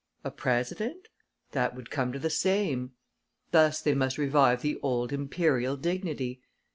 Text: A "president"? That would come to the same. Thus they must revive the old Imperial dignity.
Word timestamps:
A 0.23 0.31
"president"? 0.31 1.09
That 1.51 1.75
would 1.75 1.91
come 1.91 2.11
to 2.11 2.17
the 2.17 2.31
same. 2.31 2.93
Thus 3.51 3.83
they 3.83 3.93
must 3.93 4.17
revive 4.17 4.63
the 4.63 4.79
old 4.81 5.13
Imperial 5.13 5.77
dignity. 5.77 6.41